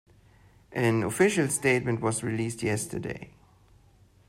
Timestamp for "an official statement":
0.71-2.01